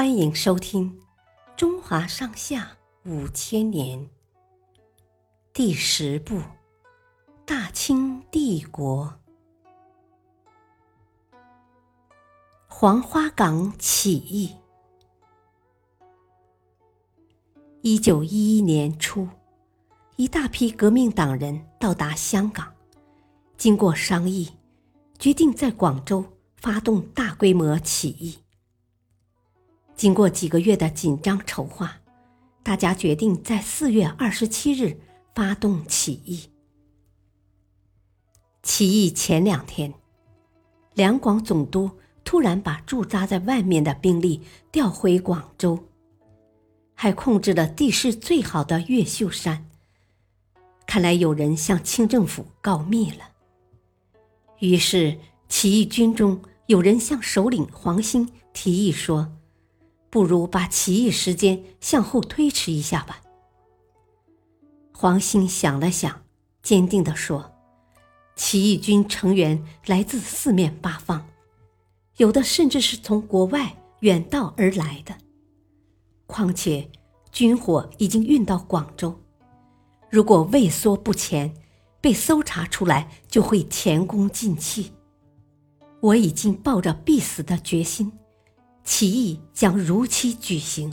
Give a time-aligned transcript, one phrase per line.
[0.00, 0.98] 欢迎收听
[1.58, 3.98] 《中华上下五千年》
[5.52, 6.36] 第十部
[7.44, 9.12] 《大清帝国》
[12.66, 14.56] 黄花岗起义。
[17.82, 19.28] 一九一一年初，
[20.16, 22.72] 一大批革命党人到达香港，
[23.58, 24.50] 经过商议，
[25.18, 26.24] 决定在广州
[26.56, 28.38] 发动大规模起义。
[30.00, 32.00] 经过几个月的紧张筹划，
[32.62, 34.98] 大家决定在四月二十七日
[35.34, 36.48] 发动起义。
[38.62, 39.92] 起义前两天，
[40.94, 41.90] 两广总督
[42.24, 44.40] 突然把驻扎在外面的兵力
[44.72, 45.78] 调回广州，
[46.94, 49.68] 还控制了地势最好的越秀山。
[50.86, 53.32] 看来有人向清政府告密了。
[54.60, 59.30] 于是，起义军中有人向首领黄兴提议说。
[60.10, 63.22] 不如把起义时间向后推迟一下吧。
[64.92, 66.22] 黄兴想了想，
[66.62, 67.52] 坚定地说
[68.36, 71.26] ：“起义军成员来自四面八方，
[72.16, 75.16] 有的甚至是从国外远道而来的。
[76.26, 76.90] 况且
[77.32, 79.18] 军火已经运到广州，
[80.10, 81.54] 如果畏缩不前，
[82.00, 84.92] 被搜查出来，就会前功尽弃。
[86.00, 88.12] 我已经抱着必死的决心。”
[88.90, 90.92] 起义将如期举行。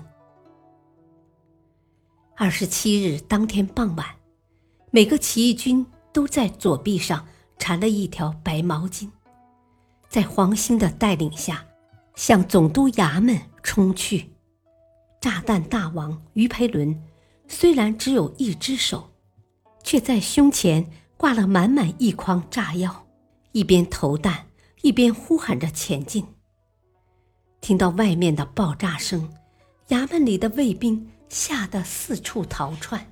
[2.36, 4.06] 二十七日当天傍晚，
[4.92, 9.10] 每个起义军都在左臂上缠了一条白毛巾，
[10.08, 11.66] 在黄兴的带领下，
[12.14, 14.30] 向总督衙门冲去。
[15.20, 17.02] 炸弹大王于培伦
[17.48, 19.10] 虽然只有一只手，
[19.84, 20.88] 却在胸前
[21.18, 23.08] 挂了满满一筐炸药，
[23.54, 24.46] 一边投弹，
[24.84, 26.24] 一边呼喊着前进。
[27.68, 29.30] 听到外面的爆炸声，
[29.90, 33.12] 衙门里的卫兵吓得四处逃窜。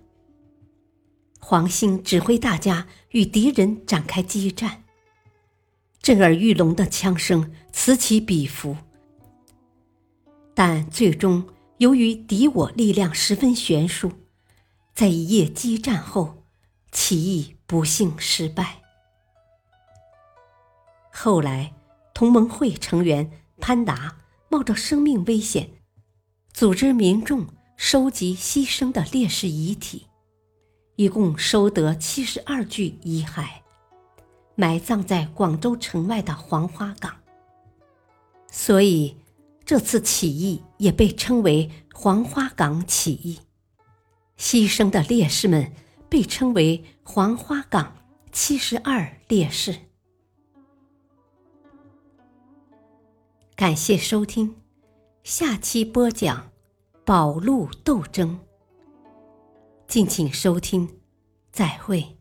[1.42, 4.86] 黄兴指挥大家与敌人展开激战，
[6.02, 8.78] 震耳欲聋的枪声此起彼伏。
[10.54, 14.10] 但最终由于敌我力量十分悬殊，
[14.94, 16.46] 在一夜激战后，
[16.94, 18.82] 起义不幸失败。
[21.12, 21.74] 后来，
[22.14, 23.30] 同盟会成员
[23.60, 24.20] 潘达。
[24.56, 25.70] 冒着生命危险，
[26.54, 27.46] 组织民众
[27.76, 30.08] 收集牺牲的烈士遗体，
[30.96, 33.46] 一共收得七十二具遗骸，
[34.56, 37.18] 埋葬在广州城外的黄花岗。
[38.50, 39.18] 所以，
[39.66, 43.40] 这次起义也被称为黄花岗起义。
[44.38, 45.74] 牺牲的烈士们
[46.08, 47.98] 被称为黄花岗
[48.32, 49.76] 七十二烈士。
[53.66, 54.58] 感谢收听，
[55.24, 56.52] 下期播讲
[57.04, 58.40] 宝路斗争。
[59.88, 60.88] 敬请收听，
[61.52, 62.16] 再会。